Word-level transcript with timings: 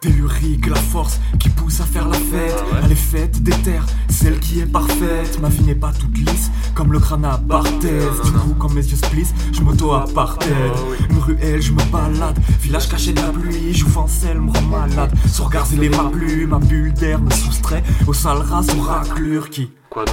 Tellurique, 0.00 0.66
la 0.66 0.76
force 0.76 1.20
qui 1.38 1.48
pousse 1.48 1.80
à 1.80 1.84
faire 1.84 2.08
la 2.08 2.18
fête. 2.18 2.54
Elle 2.84 2.92
est 2.92 2.94
faite 2.94 3.42
des 3.42 3.52
terres, 3.62 3.86
celle 4.08 4.38
qui 4.40 4.60
est 4.60 4.66
parfaite. 4.66 5.38
Ma 5.40 5.48
vie 5.48 5.64
n'est 5.64 5.74
pas 5.74 5.92
toute 5.92 6.16
lisse, 6.18 6.50
comme 6.74 6.92
le 6.92 6.98
crâne 6.98 7.24
à 7.24 7.36
Barthès. 7.36 8.04
Du 8.24 8.32
coup, 8.32 8.54
quand 8.58 8.70
mes 8.70 8.82
yeux 8.82 8.96
se 8.96 9.08
plissent, 9.10 9.34
je 9.52 9.62
m'auto 9.62 9.92
apartheid. 9.92 10.72
Une 11.10 11.18
ruelle, 11.18 11.62
je 11.62 11.72
me 11.72 11.82
balade. 11.90 12.38
Village 12.60 12.88
caché 12.88 13.12
de 13.12 13.20
la 13.20 13.28
pluie, 13.28 13.74
jouvencelle 13.74 14.40
me 14.40 14.50
rend 14.50 14.62
malade. 14.62 15.12
Son 15.32 15.44
regard, 15.44 15.66
il 15.72 15.82
est 15.82 15.88
ma 15.88 16.04
plume, 16.10 16.50
ma 16.50 16.58
bulle 16.58 16.92
d'air 16.92 17.20
me 17.20 17.30
soustrait 17.30 17.82
au 18.06 18.12
sale 18.12 18.38
ras, 18.38 18.66
aux 18.76 18.82
raclures 18.82 19.50
qui. 19.50 19.70
Quoi 19.88 20.04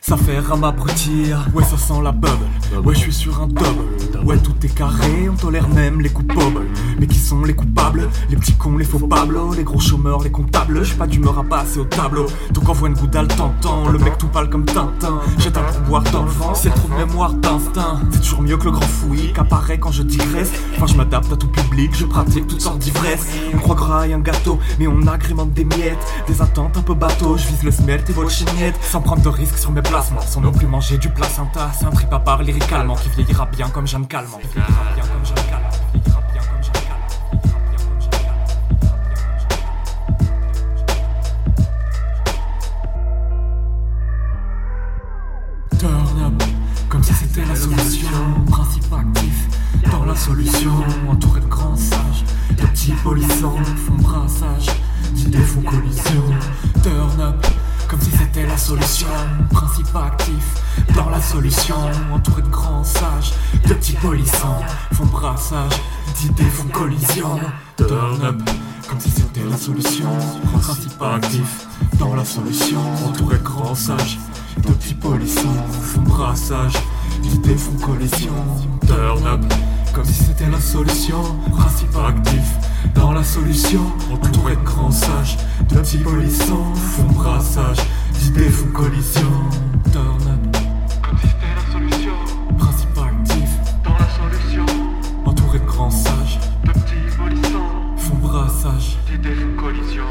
Ça 0.00 0.16
fait 0.16 0.36
à 0.36 0.56
m'abrutir, 0.56 1.46
ouais 1.54 1.64
ça 1.64 1.76
sent 1.76 2.00
la 2.02 2.12
bubble 2.12 2.46
Ouais 2.84 2.94
je 2.94 3.00
suis 3.00 3.12
sur 3.12 3.40
un 3.40 3.46
double, 3.46 3.89
ouais 4.30 4.38
tout 4.38 4.54
est 4.64 4.74
carré 4.74 5.28
On 5.28 5.34
tolère 5.34 5.68
même 5.68 6.00
les 6.00 6.08
coupables. 6.08 6.66
Mais 6.98 7.06
qui 7.06 7.18
sont 7.18 7.42
les 7.42 7.54
coupables? 7.54 8.08
Les 8.28 8.36
petits 8.36 8.54
cons, 8.54 8.76
les 8.76 8.84
faux 8.84 8.98
pablos 8.98 9.54
Les 9.54 9.64
gros 9.64 9.80
chômeurs, 9.80 10.22
les 10.22 10.30
comptables. 10.30 10.84
J'ai 10.84 10.94
pas 10.94 11.06
d'humeur 11.06 11.38
à 11.38 11.44
passer 11.44 11.80
au 11.80 11.84
tableau. 11.84 12.26
Donc 12.52 12.68
envoie 12.68 12.88
une 12.88 12.94
goudale 12.94 13.28
t'entends 13.28 13.88
Le 13.88 13.98
mec 13.98 14.18
tout 14.18 14.28
pâle 14.28 14.48
comme 14.48 14.64
Tintin. 14.64 15.20
Jette 15.38 15.56
un 15.56 15.62
pourboire 15.62 16.02
dans 16.04 16.24
le 16.24 16.30
vent 16.30 16.54
C'est 16.54 16.70
trop 16.70 16.88
de 16.88 16.94
mémoire 16.94 17.34
d'instinct. 17.34 18.00
C'est 18.12 18.20
toujours 18.20 18.42
mieux 18.42 18.56
que 18.56 18.64
le 18.64 18.70
grand 18.72 18.86
fouillis 18.86 19.32
Qu'apparaît 19.32 19.78
quand 19.78 19.92
je 19.92 20.02
digresse. 20.02 20.52
Enfin 20.76 20.86
je 20.86 20.94
m'adapte 20.96 21.32
à 21.32 21.36
tout 21.36 21.48
public 21.48 21.90
Je 21.94 22.06
pratique 22.06 22.46
toutes 22.46 22.60
sortes 22.60 22.78
d'ivresse. 22.78 23.26
On 23.54 23.58
croit 23.58 23.76
graille 23.76 24.12
un 24.12 24.20
gâteau 24.20 24.58
Mais 24.78 24.86
on 24.86 25.06
agrémente 25.06 25.52
des 25.52 25.64
miettes. 25.64 26.06
Des 26.28 26.40
attentes 26.40 26.76
un 26.76 26.82
peu 26.82 26.94
bateau 26.94 27.36
Je 27.36 27.46
vise 27.48 27.62
le 27.64 27.70
smelt 27.70 28.08
et 28.08 28.12
vos 28.12 28.28
chignettes 28.28 28.78
Sans 28.82 29.00
prendre 29.00 29.22
de 29.22 29.28
risques 29.28 29.58
sur 29.58 29.72
mes 29.72 29.82
placements 29.82 30.20
Sans 30.20 30.40
non 30.40 30.52
plus 30.52 30.66
manger 30.66 30.98
du 30.98 31.08
placenta. 31.08 31.72
C'est 31.76 31.86
un 31.86 31.90
trip 31.90 32.12
à 32.12 32.20
part 32.20 32.42
lyricalement 32.42 32.94
Qui 32.94 33.08
vieillira 33.10 33.46
bien 33.46 33.68
comme 33.68 33.86
Jeanne 33.86 34.06
Calment 34.06 34.19
Turn 34.20 34.28
up, 46.22 46.42
comme 46.90 47.02
si 47.02 47.14
c'était 47.14 47.46
la 47.46 47.56
solution. 47.56 48.08
Principe 48.50 48.92
actif 48.92 49.48
dans 49.90 50.04
la 50.04 50.14
solution. 50.14 50.84
Entouré 51.08 51.40
de 51.40 51.46
grands 51.46 51.74
sages, 51.74 52.24
de 52.50 52.66
petits 52.66 52.92
polissants 53.02 53.56
font 53.86 53.94
brassage, 54.02 54.66
d'idées 55.14 55.38
font 55.38 55.62
collision. 55.62 56.24
Turn 56.82 57.20
up, 57.22 57.46
comme 57.90 58.00
si 58.00 58.10
c'était 58.12 58.46
la 58.46 58.56
solution. 58.56 59.08
Principe 59.50 59.94
actif 59.96 60.86
dans 60.94 61.10
la 61.10 61.20
solution. 61.20 61.74
Entouré 62.14 62.42
de 62.42 62.48
grands 62.48 62.84
sages, 62.84 63.32
de 63.66 63.74
petits 63.74 63.94
polissants 63.94 64.62
font 64.92 65.06
brassage, 65.06 65.72
d'idées 66.16 66.44
font 66.44 66.68
collision. 66.68 67.40
Turn 67.76 68.22
up, 68.22 68.40
comme 68.88 69.00
si 69.00 69.10
c'était 69.10 69.44
la 69.50 69.56
solution. 69.56 70.10
Principe 70.52 71.02
actif 71.02 71.66
dans 71.98 72.14
la 72.14 72.24
solution. 72.24 72.80
Entouré 73.08 73.38
de 73.38 73.42
grands 73.42 73.74
sages, 73.74 74.18
de 74.58 74.72
petits 74.72 74.94
polissants 74.94 75.66
font 75.82 76.02
brassage, 76.02 76.74
d'idées 77.22 77.56
font 77.56 77.76
collision. 77.84 78.34
Turn 78.86 79.26
up, 79.26 79.40
comme 79.92 80.04
si 80.04 80.14
c'était 80.14 80.48
la 80.48 80.60
solution. 80.60 81.22
Principe 81.50 81.96
solution. 83.30 83.80
Entouré 84.12 84.56
de 84.56 84.62
grands 84.62 84.90
sages, 84.90 85.36
de 85.68 85.74
petits 85.76 85.98
polissants 85.98 86.74
font 86.74 87.04
brassage, 87.04 87.78
d'idées 88.18 88.50
font 88.50 88.66
collision. 88.72 89.30
Turn 89.92 90.18
up, 90.26 90.56
c'était 91.22 91.54
la 91.54 91.72
solution 91.72 92.12
principe 92.58 92.98
actif 92.98 93.50
dans 93.84 93.92
la 93.92 94.08
solution. 94.18 94.66
entouré 95.24 95.58
de 95.60 95.64
grands 95.64 95.90
sages, 95.90 96.40
De 96.64 96.72
petits 96.72 97.16
polissants, 97.16 97.96
font 97.96 98.16
brassage. 98.16 98.98
d'idées 99.08 99.34
font 99.34 99.62
collision. 99.62 100.04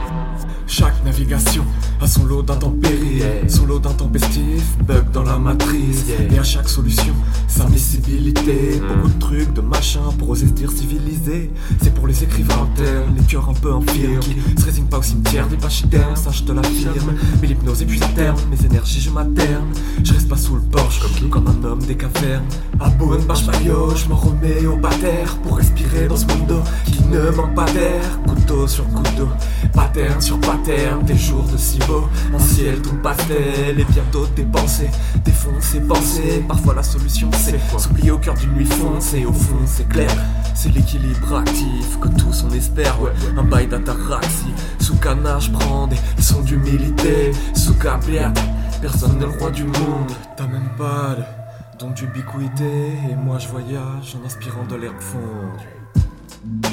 Chaque 0.67 1.03
navigation 1.03 1.65
a 2.01 2.07
son 2.07 2.25
lot 2.25 2.41
d'intempéries, 2.43 2.98
son 3.47 3.65
lot 3.65 3.79
d'intempestifs, 3.79 4.77
bug 4.85 5.11
dans 5.11 5.23
la 5.23 5.37
matrice. 5.37 6.05
Et 6.31 6.39
à 6.39 6.43
chaque 6.43 6.69
solution, 6.69 7.13
sa 7.47 7.67
miscibilité. 7.67 8.81
Beaucoup 8.87 9.09
de 9.09 9.19
trucs, 9.19 9.53
de 9.53 9.61
machins 9.61 10.01
pour 10.17 10.29
oser 10.29 10.47
se 10.47 10.53
dire 10.53 10.71
civilisé. 10.71 11.51
C'est 11.81 11.93
pour 11.93 12.07
les 12.07 12.23
écrivains 12.23 12.63
internes, 12.63 13.15
les 13.17 13.23
cœurs 13.23 13.49
un 13.49 13.53
peu 13.53 13.73
infirmes 13.73 14.19
qui 14.19 14.35
se 14.59 14.65
résignent 14.65 14.87
pas 14.87 14.99
au 14.99 15.03
cimetière 15.03 15.47
des 15.47 15.57
pachydermes. 15.57 16.15
Ça, 16.15 16.31
je 16.31 16.43
te 16.43 16.51
l'affirme. 16.51 17.13
Mais 17.41 17.47
l'hypnose 17.59 17.81
épuise 17.81 18.01
à 18.03 18.07
terme, 18.07 18.37
mes 18.49 18.65
énergies, 18.65 19.01
je 19.01 19.09
m'aterne. 19.09 19.67
Je 20.03 20.13
reste 20.13 20.29
pas 20.29 20.37
sous 20.37 20.55
le 20.55 20.61
porche 20.61 20.99
comme, 20.99 21.29
comme 21.29 21.47
un 21.47 21.63
homme 21.65 21.83
des 21.83 21.95
cavernes. 21.95 22.45
À 22.79 22.89
bonne 22.89 23.25
maillot, 23.25 23.95
je 23.95 24.07
me 24.07 24.13
remets 24.13 24.65
au 24.65 24.77
pater 24.77 25.25
pour 25.43 25.57
respirer 25.57 26.07
dans 26.07 26.15
ce 26.15 26.25
monde 26.25 26.61
qui 26.85 27.03
ne 27.03 27.29
manque 27.31 27.55
pas 27.55 27.65
d'air. 27.71 28.19
Couteau 28.27 28.67
sur 28.67 28.85
couteau, 28.89 29.27
pattern 29.73 30.21
sur 30.21 30.39
pattern, 30.39 31.03
des 31.03 31.17
jours 31.17 31.45
de 31.51 31.57
si 31.57 31.79
beau, 31.79 32.07
un 32.33 32.39
ciel 32.39 32.81
tout 32.81 32.95
pastel 33.03 33.79
et 33.79 33.85
bientôt 33.85 34.25
des 34.35 34.43
pensées, 34.43 34.89
défoncer 35.25 35.81
pensées. 35.81 36.43
Parfois 36.47 36.75
la 36.75 36.83
solution 36.83 37.29
c'est 37.33 37.59
s'oublier 37.77 38.11
au 38.11 38.17
cœur 38.17 38.35
d'une 38.35 38.53
nuit 38.53 38.65
foncée. 38.65 39.25
Au 39.25 39.33
fond 39.33 39.57
c'est 39.65 39.87
clair, 39.87 40.11
c'est 40.59 40.69
l'équilibre 40.75 41.37
actif 41.37 41.97
que 42.01 42.09
tous 42.09 42.43
on 42.43 42.53
espère. 42.53 43.01
Ouais, 43.01 43.11
un 43.37 43.43
bail 43.43 43.67
d'ataraxie, 43.67 44.53
sous 44.79 44.97
canard 44.97 45.41
prends 45.53 45.87
des 45.87 45.95
leçons 46.17 46.41
d'humilité, 46.41 47.31
sous 47.55 47.75
cablière. 47.75 48.33
Personne 48.81 49.17
n'est 49.19 49.25
le 49.25 49.31
roi 49.31 49.51
du 49.51 49.63
monde, 49.63 50.11
t'as 50.35 50.47
même 50.47 50.69
pas 50.77 51.15
de 51.15 51.77
don 51.79 51.91
d'ubiquité. 51.91 52.91
Et 53.09 53.15
moi 53.15 53.37
je 53.39 53.47
voyage 53.47 54.17
en 54.21 54.25
inspirant 54.25 54.65
de 54.65 54.75
l'herbe 54.75 54.99
fondue. 54.99 56.69